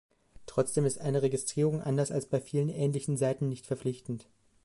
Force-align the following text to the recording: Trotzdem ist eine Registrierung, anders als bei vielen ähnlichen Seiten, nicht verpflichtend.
Trotzdem 0.47 0.85
ist 0.87 0.99
eine 0.99 1.21
Registrierung, 1.21 1.79
anders 1.83 2.09
als 2.11 2.25
bei 2.25 2.41
vielen 2.41 2.69
ähnlichen 2.69 3.17
Seiten, 3.17 3.49
nicht 3.49 3.67
verpflichtend. 3.67 4.25